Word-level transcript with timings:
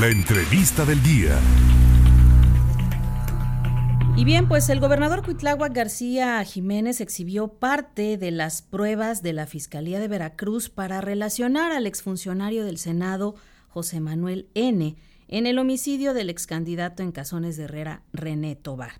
La 0.00 0.08
entrevista 0.08 0.86
del 0.86 1.02
día. 1.02 1.38
Y 4.16 4.24
bien, 4.24 4.48
pues 4.48 4.70
el 4.70 4.80
gobernador 4.80 5.22
Cuitláhuac 5.22 5.74
García 5.74 6.42
Jiménez 6.42 7.02
exhibió 7.02 7.48
parte 7.48 8.16
de 8.16 8.30
las 8.30 8.62
pruebas 8.62 9.22
de 9.22 9.34
la 9.34 9.44
Fiscalía 9.44 10.00
de 10.00 10.08
Veracruz 10.08 10.70
para 10.70 11.02
relacionar 11.02 11.72
al 11.72 11.86
exfuncionario 11.86 12.64
del 12.64 12.78
Senado, 12.78 13.34
José 13.68 14.00
Manuel 14.00 14.48
N., 14.54 14.96
en 15.28 15.46
el 15.46 15.58
homicidio 15.58 16.14
del 16.14 16.30
ex 16.30 16.46
candidato 16.46 17.02
en 17.02 17.12
Cazones 17.12 17.58
de 17.58 17.64
Herrera, 17.64 18.02
René 18.14 18.56
Tobar. 18.56 18.92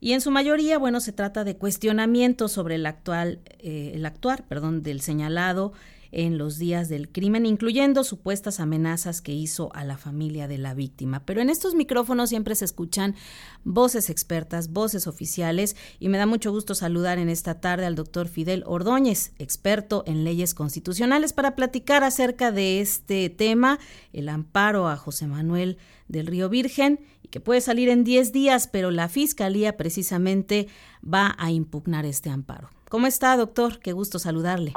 Y 0.00 0.12
en 0.12 0.20
su 0.20 0.32
mayoría, 0.32 0.76
bueno, 0.76 0.98
se 0.98 1.12
trata 1.12 1.44
de 1.44 1.56
cuestionamientos 1.56 2.50
sobre 2.50 2.74
el 2.74 2.86
actual, 2.86 3.38
eh, 3.60 3.92
el 3.94 4.04
actuar, 4.04 4.44
perdón, 4.48 4.82
del 4.82 5.02
señalado 5.02 5.72
en 6.12 6.36
los 6.36 6.58
días 6.58 6.88
del 6.90 7.10
crimen, 7.10 7.46
incluyendo 7.46 8.04
supuestas 8.04 8.60
amenazas 8.60 9.22
que 9.22 9.32
hizo 9.32 9.74
a 9.74 9.84
la 9.84 9.96
familia 9.96 10.46
de 10.46 10.58
la 10.58 10.74
víctima. 10.74 11.24
Pero 11.24 11.40
en 11.40 11.50
estos 11.50 11.74
micrófonos 11.74 12.28
siempre 12.28 12.54
se 12.54 12.66
escuchan 12.66 13.16
voces 13.64 14.10
expertas, 14.10 14.72
voces 14.72 15.06
oficiales, 15.06 15.74
y 15.98 16.10
me 16.10 16.18
da 16.18 16.26
mucho 16.26 16.52
gusto 16.52 16.74
saludar 16.74 17.18
en 17.18 17.30
esta 17.30 17.60
tarde 17.60 17.86
al 17.86 17.94
doctor 17.94 18.28
Fidel 18.28 18.62
Ordóñez, 18.66 19.32
experto 19.38 20.04
en 20.06 20.22
leyes 20.22 20.54
constitucionales, 20.54 21.32
para 21.32 21.56
platicar 21.56 22.04
acerca 22.04 22.52
de 22.52 22.80
este 22.80 23.30
tema, 23.30 23.78
el 24.12 24.28
amparo 24.28 24.88
a 24.88 24.96
José 24.96 25.26
Manuel 25.26 25.78
del 26.08 26.26
Río 26.26 26.50
Virgen, 26.50 27.00
y 27.22 27.28
que 27.28 27.40
puede 27.40 27.62
salir 27.62 27.88
en 27.88 28.04
10 28.04 28.32
días, 28.32 28.68
pero 28.68 28.90
la 28.90 29.08
Fiscalía 29.08 29.78
precisamente 29.78 30.68
va 31.02 31.34
a 31.38 31.50
impugnar 31.50 32.04
este 32.04 32.28
amparo. 32.28 32.68
¿Cómo 32.90 33.06
está, 33.06 33.34
doctor? 33.38 33.78
Qué 33.78 33.92
gusto 33.92 34.18
saludarle. 34.18 34.74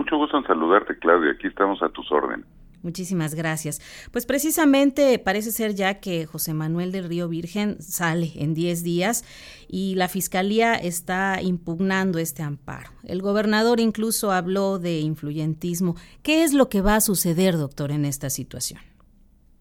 Mucho 0.00 0.16
gusto 0.16 0.38
en 0.38 0.44
saludarte, 0.44 0.96
Claudia. 0.96 1.32
Aquí 1.32 1.46
estamos 1.46 1.82
a 1.82 1.90
tus 1.90 2.10
órdenes. 2.10 2.46
Muchísimas 2.82 3.34
gracias. 3.34 4.08
Pues 4.10 4.24
precisamente 4.24 5.18
parece 5.18 5.50
ser 5.50 5.74
ya 5.74 6.00
que 6.00 6.24
José 6.24 6.54
Manuel 6.54 6.90
del 6.90 7.06
Río 7.06 7.28
Virgen 7.28 7.82
sale 7.82 8.30
en 8.36 8.54
10 8.54 8.82
días 8.82 9.24
y 9.68 9.96
la 9.96 10.08
Fiscalía 10.08 10.72
está 10.72 11.42
impugnando 11.42 12.18
este 12.18 12.42
amparo. 12.42 12.88
El 13.04 13.20
gobernador 13.20 13.78
incluso 13.78 14.32
habló 14.32 14.78
de 14.78 15.00
influyentismo. 15.00 15.96
¿Qué 16.22 16.44
es 16.44 16.54
lo 16.54 16.70
que 16.70 16.80
va 16.80 16.94
a 16.94 17.02
suceder, 17.02 17.58
doctor, 17.58 17.90
en 17.90 18.06
esta 18.06 18.30
situación? 18.30 18.80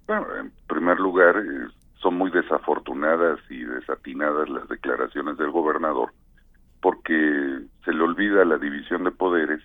Bueno, 0.08 0.26
en 0.40 0.54
primer 0.70 1.02
lugar, 1.02 1.36
eh, 1.36 1.68
son 2.02 2.16
muy 2.16 2.32
desafortunadas 2.32 3.40
y 3.50 3.66
desatinadas 3.66 4.48
las 4.48 4.70
declaraciones 4.70 5.38
del 5.38 5.52
gobernador 5.52 6.14
porque 6.82 7.60
se 7.84 7.92
le 7.92 8.02
olvida 8.02 8.46
la 8.46 8.58
división 8.58 9.04
de 9.04 9.12
poderes 9.12 9.62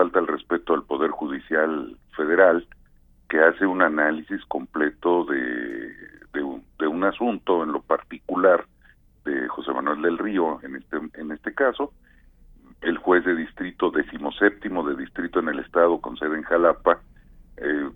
falta 0.00 0.18
el 0.18 0.28
respeto 0.28 0.72
al 0.72 0.84
Poder 0.84 1.10
Judicial 1.10 1.94
Federal, 2.16 2.66
que 3.28 3.38
hace 3.38 3.66
un 3.66 3.82
análisis 3.82 4.42
completo 4.46 5.26
de, 5.26 6.42
un, 6.42 6.64
de 6.78 6.86
un 6.86 7.04
asunto 7.04 7.62
en 7.62 7.72
lo 7.72 7.82
particular 7.82 8.64
de 9.26 9.46
José 9.48 9.74
Manuel 9.74 10.00
del 10.00 10.16
Río, 10.16 10.58
en 10.62 10.76
este, 10.76 10.96
en 11.20 11.32
este 11.32 11.52
caso, 11.52 11.92
el 12.80 12.96
juez 12.96 13.26
de 13.26 13.34
distrito 13.34 13.90
decimoséptimo 13.90 14.88
de 14.88 14.96
distrito 14.96 15.40
en 15.40 15.48
el 15.50 15.58
estado 15.58 16.00
con 16.00 16.16
sede 16.16 16.38
en 16.38 16.44
Jalapa, 16.44 17.02
eh, 17.58 17.90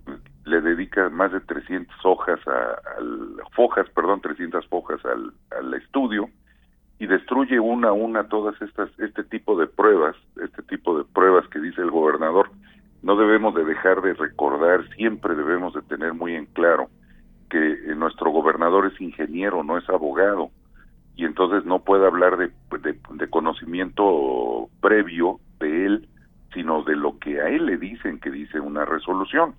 le 0.45 0.61
dedica 0.61 1.09
más 1.09 1.31
de 1.31 1.39
300 1.39 2.05
hojas 2.05 2.39
a, 2.47 2.99
al, 2.99 3.37
fojas, 3.55 3.89
perdón, 3.95 4.21
300 4.21 4.67
fojas 4.67 5.01
al 5.05 5.73
estudio, 5.73 6.29
y 6.99 7.07
destruye 7.07 7.59
una 7.59 7.87
a 7.87 7.93
una 7.93 8.27
todas 8.27 8.61
estas 8.61 8.91
este 8.99 9.23
tipo 9.23 9.57
de 9.57 9.65
pruebas, 9.65 10.15
este 10.55 10.63
tipo 10.75 10.97
de 10.97 11.03
pruebas 11.03 11.47
que 11.49 11.59
dice 11.59 11.81
el 11.81 11.91
gobernador. 11.91 12.49
No 13.01 13.15
debemos 13.17 13.53
de 13.55 13.65
dejar 13.65 14.01
de 14.01 14.13
recordar, 14.13 14.87
siempre 14.95 15.35
debemos 15.35 15.73
de 15.73 15.81
tener 15.83 16.13
muy 16.13 16.33
en 16.33 16.45
claro 16.47 16.89
que 17.49 17.73
eh, 17.73 17.95
nuestro 17.95 18.31
gobernador 18.31 18.87
es 18.91 18.99
ingeniero, 18.99 19.63
no 19.63 19.77
es 19.77 19.87
abogado, 19.89 20.49
y 21.15 21.25
entonces 21.25 21.65
no 21.65 21.79
puede 21.79 22.07
hablar 22.07 22.37
de, 22.37 22.51
de, 22.79 23.29
conocimiento 23.29 24.69
previo 24.81 25.39
de 25.59 25.85
él, 25.85 26.09
sino 26.53 26.83
de 26.83 26.95
lo 26.95 27.19
que 27.19 27.41
a 27.41 27.49
él 27.49 27.65
le 27.65 27.77
dicen 27.77 28.19
que 28.19 28.31
dice 28.31 28.59
una 28.59 28.85
resolución. 28.85 29.55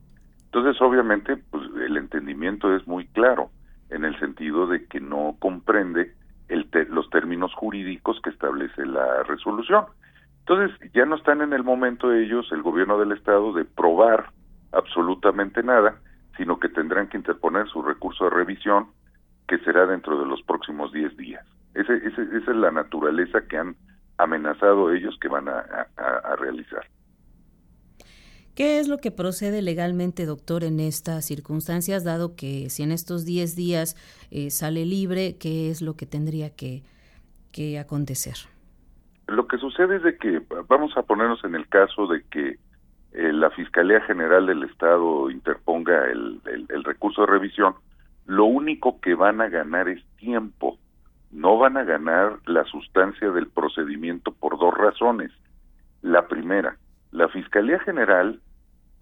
Entonces, 0.46 0.80
obviamente, 0.80 1.36
pues 1.36 1.64
el 1.86 1.96
entendimiento 1.96 2.74
es 2.74 2.86
muy 2.86 3.06
claro, 3.08 3.50
en 3.90 4.04
el 4.04 4.18
sentido 4.18 4.66
de 4.66 4.86
que 4.86 5.00
no 5.00 5.36
comprende 5.38 6.12
el 6.48 6.68
los 6.90 7.08
términos 7.10 7.52
jurídicos 7.54 8.20
que 8.22 8.30
establece 8.30 8.84
la 8.84 9.22
resolución. 9.24 9.84
Entonces, 10.48 10.78
ya 10.94 11.04
no 11.06 11.16
están 11.16 11.40
en 11.40 11.52
el 11.52 11.64
momento 11.64 12.12
ellos, 12.12 12.46
el 12.52 12.62
gobierno 12.62 12.96
del 13.00 13.10
Estado, 13.10 13.52
de 13.52 13.64
probar 13.64 14.30
absolutamente 14.70 15.60
nada, 15.64 16.00
sino 16.36 16.60
que 16.60 16.68
tendrán 16.68 17.08
que 17.08 17.16
interponer 17.16 17.66
su 17.68 17.82
recurso 17.82 18.24
de 18.24 18.30
revisión, 18.30 18.86
que 19.48 19.58
será 19.58 19.86
dentro 19.86 20.16
de 20.20 20.24
los 20.24 20.40
próximos 20.42 20.92
10 20.92 21.16
días. 21.16 21.44
Ese, 21.74 21.96
esa 21.96 22.22
es 22.22 22.56
la 22.56 22.70
naturaleza 22.70 23.40
que 23.48 23.58
han 23.58 23.74
amenazado 24.18 24.92
ellos 24.92 25.18
que 25.20 25.26
van 25.26 25.48
a, 25.48 25.88
realizar. 26.38 26.86
¿Qué 28.54 28.78
es 28.78 28.86
lo 28.86 28.98
que 28.98 29.10
procede 29.10 29.62
legalmente, 29.62 30.26
doctor, 30.26 30.62
en 30.62 30.78
estas 30.78 31.24
circunstancias, 31.24 32.04
dado 32.04 32.36
que 32.36 32.70
si 32.70 32.84
en 32.84 32.92
estos 32.92 33.24
10 33.24 33.56
días 33.56 33.96
eh, 34.30 34.50
sale 34.50 34.86
libre, 34.86 35.38
qué 35.38 35.70
es 35.70 35.82
lo 35.82 35.96
que 35.96 36.06
tendría 36.06 36.50
que 36.50 36.84
acontecer? 37.80 38.36
Lo 39.28 39.46
que 39.46 39.58
sucede 39.58 39.96
es 39.96 40.02
de 40.02 40.16
que 40.16 40.42
vamos 40.68 40.96
a 40.96 41.02
ponernos 41.02 41.42
en 41.44 41.54
el 41.54 41.68
caso 41.68 42.06
de 42.06 42.22
que 42.30 42.58
eh, 43.12 43.32
la 43.32 43.50
Fiscalía 43.50 44.00
General 44.02 44.46
del 44.46 44.62
Estado 44.64 45.30
interponga 45.30 46.06
el, 46.06 46.40
el 46.46 46.84
recurso 46.84 47.22
de 47.22 47.32
revisión, 47.32 47.74
lo 48.26 48.44
único 48.44 49.00
que 49.00 49.14
van 49.14 49.40
a 49.40 49.48
ganar 49.48 49.88
es 49.88 50.04
tiempo, 50.16 50.78
no 51.30 51.58
van 51.58 51.76
a 51.76 51.84
ganar 51.84 52.38
la 52.46 52.64
sustancia 52.64 53.30
del 53.30 53.48
procedimiento 53.48 54.32
por 54.32 54.58
dos 54.58 54.74
razones. 54.74 55.32
La 56.02 56.28
primera, 56.28 56.76
la 57.12 57.28
Fiscalía 57.28 57.78
General 57.80 58.40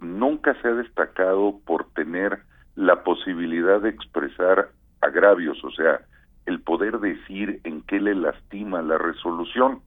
nunca 0.00 0.54
se 0.60 0.68
ha 0.68 0.72
destacado 0.72 1.60
por 1.64 1.90
tener 1.92 2.40
la 2.76 3.02
posibilidad 3.02 3.80
de 3.80 3.90
expresar 3.90 4.70
agravios, 5.00 5.62
o 5.64 5.70
sea, 5.70 6.00
el 6.46 6.60
poder 6.60 6.98
decir 6.98 7.60
en 7.64 7.82
qué 7.82 8.00
le 8.00 8.14
lastima 8.14 8.82
la 8.82 8.98
resolución. 8.98 9.80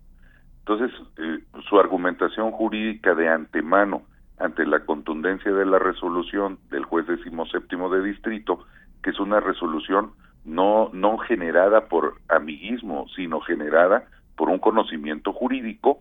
Entonces, 0.67 1.00
eh, 1.17 1.39
su 1.69 1.79
argumentación 1.79 2.51
jurídica 2.51 3.16
de 3.16 3.29
antemano 3.29 4.01
ante 4.38 4.66
la 4.66 4.81
contundencia 4.81 5.53
de 5.53 5.66
la 5.66 5.79
resolución 5.79 6.59
del 6.69 6.83
juez 6.83 7.07
decimoséptimo 7.07 7.89
de 7.89 8.03
distrito, 8.03 8.66
que 9.01 9.11
es 9.11 9.19
una 9.22 9.39
resolución 9.39 10.11
no, 10.44 10.89
no 10.91 11.19
generada 11.19 11.85
por 11.85 12.16
amiguismo, 12.28 13.07
sino 13.16 13.39
generada 13.39 14.09
por 14.35 14.50
un 14.50 14.59
conocimiento 14.59 15.31
jurídico 15.31 16.00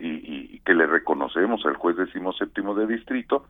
y, 0.00 0.58
que 0.60 0.74
le 0.74 0.86
reconocemos 0.88 1.64
al 1.64 1.76
juez 1.76 1.96
decimos 1.96 2.36
séptimo 2.36 2.74
de 2.74 2.88
distrito 2.88 3.46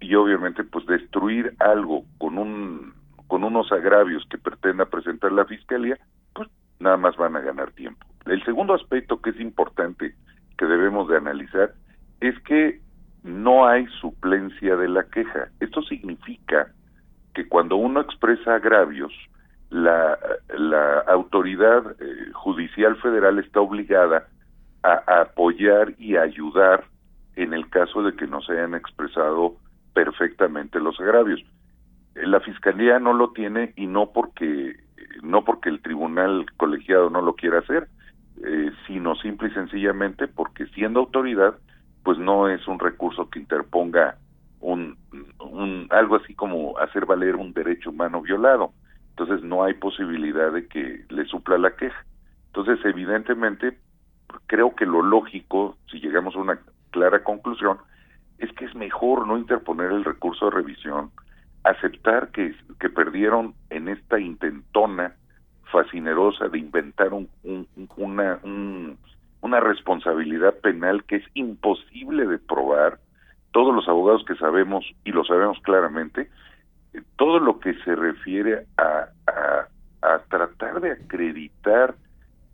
y 0.00 0.14
obviamente 0.14 0.64
pues 0.64 0.86
destruir 0.86 1.54
algo 1.58 2.04
con 2.16 2.38
un 2.38 2.94
con 3.26 3.44
unos 3.44 3.70
agravios 3.70 4.26
que 4.30 4.38
pretenda 4.38 4.86
presentar 4.86 5.30
la 5.30 5.44
fiscalía 5.44 5.98
pues 6.32 6.48
nada 6.78 6.96
más 6.96 7.16
van 7.16 7.36
a 7.36 7.40
ganar 7.40 7.70
tiempo 7.72 8.09
el 8.26 8.44
segundo 8.44 8.74
aspecto 8.74 9.20
que 9.20 9.30
es 9.30 9.40
importante 9.40 10.14
que 10.58 10.66
debemos 10.66 11.08
de 11.08 11.16
analizar 11.16 11.72
es 12.20 12.38
que 12.40 12.80
no 13.22 13.66
hay 13.66 13.86
suplencia 14.00 14.76
de 14.76 14.88
la 14.88 15.04
queja 15.04 15.48
esto 15.60 15.82
significa 15.82 16.72
que 17.34 17.48
cuando 17.48 17.76
uno 17.76 18.00
expresa 18.00 18.54
agravios 18.56 19.12
la, 19.70 20.18
autoridad 21.06 21.96
eh, 22.00 22.32
judicial 22.34 22.96
federal 22.96 23.38
está 23.38 23.60
obligada 23.60 24.26
a, 24.82 25.20
apoyar 25.22 25.94
y 25.98 26.16
ayudar 26.16 26.84
en 27.36 27.54
el 27.54 27.68
caso 27.70 28.02
de 28.02 28.14
que 28.14 28.26
no 28.26 28.42
se 28.42 28.52
hayan 28.52 28.74
expresado 28.74 29.56
perfectamente 29.94 30.80
los 30.80 30.98
agravios. 31.00 31.40
La 32.14 32.40
fiscalía 32.40 32.98
no 32.98 33.12
lo 33.12 33.30
tiene 33.32 33.72
y 33.76 33.86
no 33.86 34.10
porque 34.12 34.76
no 35.22 35.44
porque 35.44 35.68
el 35.68 35.80
tribunal 35.82 36.46
colegiado 36.56 37.10
no 37.10 37.22
lo 37.22 37.34
quiera 37.34 37.58
hacer, 37.58 37.88
eh, 38.44 38.70
sino 38.86 39.14
simple 39.16 39.48
y 39.48 39.52
sencillamente 39.52 40.28
porque 40.28 40.66
siendo 40.68 41.00
autoridad, 41.00 41.54
pues 42.02 42.18
no 42.18 42.48
es 42.48 42.66
un 42.66 42.78
recurso 42.78 43.28
que 43.28 43.38
interponga 43.38 44.16
un, 44.60 44.96
un 45.40 45.86
algo 45.90 46.16
así 46.16 46.34
como 46.34 46.78
hacer 46.78 47.06
valer 47.06 47.36
un 47.36 47.52
derecho 47.52 47.90
humano 47.90 48.22
violado. 48.22 48.72
Entonces 49.10 49.42
no 49.42 49.64
hay 49.64 49.74
posibilidad 49.74 50.52
de 50.52 50.66
que 50.66 51.04
le 51.10 51.24
supla 51.26 51.58
la 51.58 51.76
queja. 51.76 52.04
Entonces, 52.46 52.84
evidentemente, 52.84 53.78
creo 54.46 54.74
que 54.74 54.86
lo 54.86 55.02
lógico, 55.02 55.76
si 55.90 56.00
llegamos 56.00 56.34
a 56.34 56.40
una 56.40 56.58
clara 56.90 57.22
conclusión, 57.22 57.78
es 58.38 58.50
que 58.54 58.64
es 58.64 58.74
mejor 58.74 59.26
no 59.26 59.36
interponer 59.36 59.92
el 59.92 60.04
recurso 60.04 60.46
de 60.46 60.56
revisión, 60.56 61.10
aceptar 61.64 62.30
que, 62.30 62.54
que 62.78 62.88
perdieron 62.88 63.54
en 63.68 63.88
esta 63.88 64.18
intentona 64.18 65.14
fascinerosa 65.70 66.48
de 66.48 66.58
inventar 66.58 67.12
un, 67.12 67.28
una, 67.96 69.60
responsabilidad 69.60 70.54
penal 70.60 71.04
que 71.04 71.16
es 71.16 71.24
imposible 71.34 72.26
de 72.26 72.38
probar. 72.38 72.98
Todos 73.52 73.74
los 73.74 73.88
abogados 73.88 74.24
que 74.26 74.36
sabemos, 74.36 74.84
y 75.04 75.12
lo 75.12 75.24
sabemos 75.24 75.58
claramente, 75.62 76.30
todo 77.16 77.38
lo 77.38 77.58
que 77.58 77.74
se 77.84 77.94
refiere 77.94 78.66
a, 78.76 79.08
a, 80.02 80.18
tratar 80.28 80.80
de 80.80 80.92
acreditar 80.92 81.94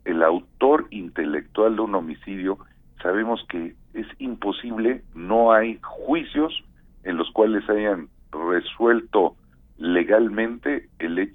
el 0.05 0.23
autor 0.23 0.87
intelectual 0.91 1.77
de 1.77 1.83
un 1.83 1.95
homicidio, 1.95 2.59
sabemos 3.03 3.45
que 3.49 3.75
es 3.95 4.07
imposible, 4.19 5.03
no 5.15 5.53
hay 5.53 5.79
juicios 5.83 6.65
en 7.05 7.17
los 7.17 7.31
cuales 7.33 7.69
hayan 7.69 8.09
resuelto 8.31 9.37
legalmente 9.79 10.86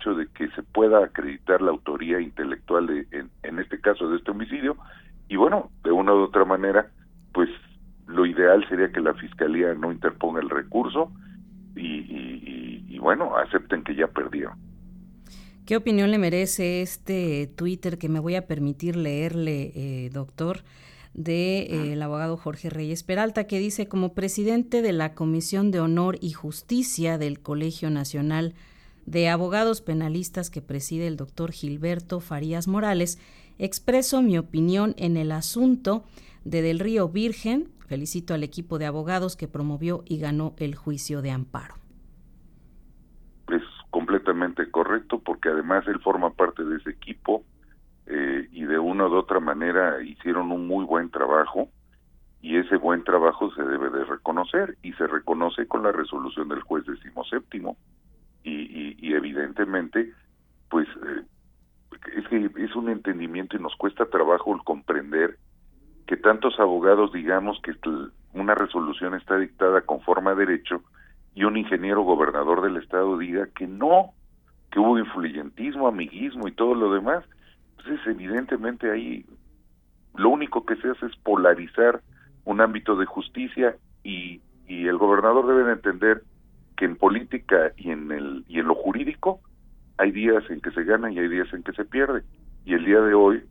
hecho 0.02 0.16
de 0.16 0.28
que 0.28 0.50
se 0.52 0.64
pueda 0.64 1.04
acreditar 1.04 1.62
la 1.62 1.72
autoría 1.72 2.20
intelectual 2.20 2.88
de, 2.88 3.08
en, 3.12 3.30
en 3.44 3.60
este 3.60 3.80
caso 3.80 4.10
de 4.10 4.18
este 4.18 4.32
homicidio 4.32 4.76
y 5.32 5.38
bueno, 5.38 5.72
de 5.86 5.92
una 5.92 6.14
u 6.14 6.24
otra 6.24 6.44
manera, 6.44 6.92
pues 7.34 7.50
lo 8.06 8.26
ideal 8.26 8.68
sería 8.68 8.92
que 8.92 9.00
la 9.00 9.14
fiscalía 9.14 9.74
no 9.76 9.92
interponga 9.94 10.42
el 10.42 10.50
recurso 10.50 11.10
y, 11.74 13.00
bueno, 13.00 13.38
acepten 13.38 13.84
que 13.84 13.96
ya 13.96 14.08
perdieron. 14.08 14.56
¿Qué 15.66 15.78
opinión 15.78 16.12
le 16.12 16.18
merece 16.18 16.82
este 16.82 17.48
Twitter 17.56 17.98
que 17.98 18.10
me 18.10 18.20
voy 18.20 18.36
a 18.36 18.46
permitir 18.46 18.98
leerle, 18.98 19.72
eh, 19.74 20.10
doctor? 20.12 20.64
de, 21.14 21.94
eh, 21.94 22.02
abogado 22.02 22.38
Jorge 22.38 22.70
Reyes 22.70 23.04
Peralta, 23.04 23.46
que 23.46 23.60
dice, 23.60 23.88
como 23.88 24.14
presidente 24.14 24.82
de 24.82 24.94
la 24.94 25.14
Comisión 25.14 25.70
de 25.70 25.82
Honor 25.82 26.18
y 26.22 26.32
Justicia 26.32 27.18
del 27.18 27.42
Colegio 27.42 27.90
Nacional 27.90 28.54
de 29.06 29.30
Abogados 29.30 29.82
Penalistas 29.82 30.50
que 30.50 30.62
preside 30.62 31.08
el 31.08 31.18
doctor 31.18 31.52
Gilberto 31.52 32.20
Farías 32.20 32.68
Morales, 32.68 33.20
expreso 33.58 34.22
mi 34.22 34.38
opinión 34.38 34.94
en 34.98 35.18
el 35.18 35.32
asunto 35.32 36.04
de 36.44 36.62
Del 36.62 36.80
Río 36.80 37.10
Virgen, 37.10 37.70
Felicito 37.92 38.34
al 38.34 38.42
equipo 38.44 38.80
de 38.80 38.86
abogados 38.86 39.36
que 39.36 39.50
promovió 39.50 40.06
y 40.06 40.18
ganó 40.18 40.54
el 40.60 40.76
juicio 40.76 41.22
de 41.22 41.32
amparo. 41.32 41.76
Es 43.50 43.64
completamente 43.90 44.72
correcto 44.72 45.20
porque 45.20 45.50
además 45.50 45.86
él 45.88 46.00
forma 46.00 46.30
parte 46.30 46.64
de 46.64 46.78
ese 46.78 46.92
equipo 46.92 47.44
eh, 48.06 48.48
y 48.50 48.64
de 48.64 48.80
una 48.80 49.08
u 49.08 49.16
otra 49.18 49.42
manera 49.42 50.02
hicieron 50.02 50.54
un 50.54 50.68
muy 50.68 50.86
buen 50.86 51.12
trabajo 51.12 51.68
y 52.42 52.56
ese 52.56 52.78
buen 52.78 53.04
trabajo 53.04 53.54
se 53.56 53.62
debe 53.62 53.90
de 53.90 54.06
reconocer 54.06 54.78
y 54.82 54.94
se 54.94 55.06
reconoce 55.06 55.68
con 55.68 55.84
la 55.84 55.92
resolución 55.92 56.48
del 56.48 56.62
juez 56.62 56.86
decimoséptimo 56.86 57.76
y, 57.76 58.01
y, 59.02 59.14
evidentemente 59.14 60.14
pues 60.70 60.88
eh, 60.88 61.24
es 62.16 62.28
que 62.30 62.50
es 62.64 62.76
un 62.76 62.90
entendimiento 62.90 63.58
y 63.58 63.60
nos 63.60 63.76
cuesta 63.76 64.06
trabajo 64.06 64.56
el 64.56 64.64
comprender 64.64 65.38
que 66.08 66.18
tantos 66.18 66.60
abogados 66.60 67.12
digamos 67.12 67.60
que 67.62 67.74
una 68.34 68.56
resolución 68.56 69.16
está 69.16 69.38
dictada 69.38 69.82
conforme 69.82 70.32
a 70.32 70.36
derecho 70.36 70.84
y 71.34 71.44
un 71.44 71.58
ingeniero 71.58 72.04
gobernador 72.04 72.62
del 72.62 72.78
estado 72.78 73.18
diga 73.18 73.48
que 73.56 73.68
no, 73.68 74.14
que 74.72 74.80
hubo 74.80 75.00
influyentismo, 75.00 75.88
amiguismo 75.88 76.48
y 76.48 76.52
todo 76.52 76.76
lo 76.76 76.94
demás. 76.94 77.24
Entonces, 77.78 78.06
evidentemente 78.08 78.92
ahí 78.92 79.26
lo 80.16 80.30
único 80.30 80.66
que 80.66 80.76
se 80.78 80.90
hace 80.90 81.06
es 81.06 81.16
polarizar 81.18 82.02
un 82.44 82.62
ámbito 82.62 82.96
de 82.96 83.06
justicia 83.06 83.76
y, 84.04 84.42
y 84.68 84.88
el 84.88 84.98
gobernador 84.98 85.48
debe 85.48 85.64
de 85.64 85.74
entender 85.74 86.24
que 86.82 86.86
en 86.86 86.96
política 86.96 87.74
y 87.78 87.92
en 87.92 88.12
el 88.12 88.44
y 88.48 88.58
en 88.58 88.66
lo 88.66 88.74
jurídico 88.74 89.40
hay 90.00 90.12
días 90.12 90.44
en 90.50 90.62
que 90.62 90.72
se 90.72 90.84
gana 90.84 91.12
y 91.12 91.20
hay 91.20 91.28
días 91.28 91.48
en 91.54 91.62
que 91.62 91.74
se 91.74 91.86
pierde 91.86 92.24
y 92.66 92.74
el 92.74 92.84
día 92.84 93.00
de 93.02 93.14
hoy 93.14 93.44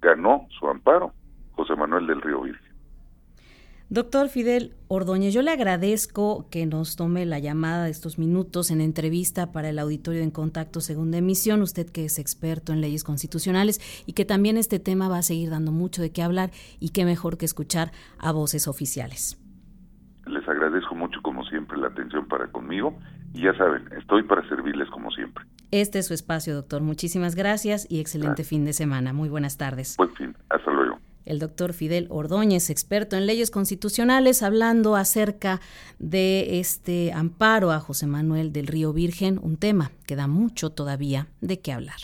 ganó 0.00 0.46
su 0.58 0.66
amparo 0.66 1.12
José 1.52 1.76
Manuel 1.76 2.06
del 2.06 2.22
Río 2.22 2.40
Virgen. 2.40 2.72
Doctor 3.90 4.30
Fidel 4.30 4.72
Ordóñez, 4.88 5.34
yo 5.34 5.42
le 5.42 5.50
agradezco 5.50 6.46
que 6.50 6.64
nos 6.64 6.96
tome 6.96 7.26
la 7.26 7.38
llamada 7.38 7.84
de 7.84 7.90
estos 7.90 8.18
minutos 8.18 8.70
en 8.70 8.80
entrevista 8.80 9.52
para 9.52 9.68
el 9.68 9.78
auditorio 9.78 10.22
en 10.22 10.30
contacto 10.30 10.80
segunda 10.80 11.18
emisión, 11.18 11.60
usted 11.60 11.90
que 11.90 12.06
es 12.06 12.18
experto 12.18 12.72
en 12.72 12.80
leyes 12.80 13.04
constitucionales 13.04 13.82
y 14.06 14.14
que 14.14 14.24
también 14.24 14.56
este 14.56 14.78
tema 14.78 15.10
va 15.10 15.18
a 15.18 15.22
seguir 15.22 15.50
dando 15.50 15.72
mucho 15.72 16.00
de 16.00 16.10
qué 16.10 16.22
hablar 16.22 16.52
y 16.80 16.88
qué 16.92 17.04
mejor 17.04 17.36
que 17.36 17.44
escuchar 17.44 17.92
a 18.18 18.32
voces 18.32 18.66
oficiales. 18.66 19.38
Les 20.26 20.48
agradezco 20.48 20.94
mucho 20.94 21.20
como 21.22 21.44
siempre 21.44 21.67
la 21.78 21.88
atención 21.88 22.26
para 22.26 22.48
conmigo 22.48 22.98
y 23.34 23.42
ya 23.42 23.54
saben, 23.56 23.84
estoy 23.98 24.22
para 24.22 24.46
servirles 24.48 24.88
como 24.90 25.10
siempre. 25.10 25.44
Este 25.70 25.98
es 25.98 26.06
su 26.06 26.14
espacio, 26.14 26.54
doctor. 26.54 26.82
Muchísimas 26.82 27.34
gracias 27.34 27.86
y 27.90 28.00
excelente 28.00 28.44
fin 28.44 28.64
de 28.64 28.72
semana. 28.72 29.12
Muy 29.12 29.28
buenas 29.28 29.58
tardes. 29.58 29.96
Buen 29.98 30.14
fin. 30.14 30.34
Hasta 30.48 30.70
luego 30.70 30.98
el 31.28 31.38
doctor 31.38 31.74
Fidel 31.74 32.06
Ordóñez, 32.08 32.70
experto 32.70 33.14
en 33.14 33.26
leyes 33.26 33.50
constitucionales, 33.50 34.42
hablando 34.42 34.96
acerca 34.96 35.60
de 35.98 36.58
este 36.58 37.12
amparo 37.12 37.70
a 37.70 37.80
José 37.80 38.06
Manuel 38.06 38.50
del 38.50 38.66
Río 38.66 38.94
Virgen, 38.94 39.38
un 39.42 39.58
tema 39.58 39.90
que 40.06 40.16
da 40.16 40.26
mucho 40.26 40.70
todavía 40.70 41.26
de 41.42 41.60
qué 41.60 41.74
hablar. 41.74 41.98